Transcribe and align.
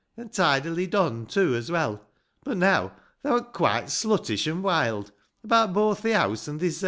An' 0.17 0.29
tidily 0.29 0.87
donned, 0.87 1.29
too, 1.29 1.53
as 1.53 1.69
well; 1.69 2.03
Cut, 2.43 2.57
now, 2.57 2.91
thou'rt 3.21 3.53
quite 3.53 3.85
sluttish 3.91 4.47
an' 4.47 4.63
wild 4.63 5.11
About 5.43 5.73
both 5.73 5.99
thi 5.99 6.13
house, 6.13 6.47
an' 6.47 6.57
thisel'. 6.57 6.79